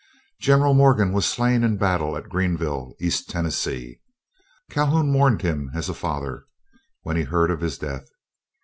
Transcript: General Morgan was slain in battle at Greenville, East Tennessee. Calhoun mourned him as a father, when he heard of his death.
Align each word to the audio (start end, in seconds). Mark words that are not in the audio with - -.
General 0.39 0.73
Morgan 0.73 1.13
was 1.13 1.27
slain 1.27 1.63
in 1.63 1.77
battle 1.77 2.17
at 2.17 2.27
Greenville, 2.27 2.95
East 2.99 3.29
Tennessee. 3.29 4.01
Calhoun 4.71 5.11
mourned 5.11 5.43
him 5.43 5.69
as 5.75 5.89
a 5.89 5.93
father, 5.93 6.47
when 7.03 7.17
he 7.17 7.21
heard 7.23 7.51
of 7.51 7.61
his 7.61 7.77
death. 7.77 8.07